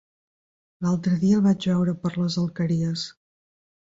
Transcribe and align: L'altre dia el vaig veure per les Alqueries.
L'altre 0.85 1.17
dia 1.23 1.37
el 1.41 1.43
vaig 1.49 1.67
veure 1.71 1.95
per 2.05 2.11
les 2.15 2.37
Alqueries. 2.45 3.07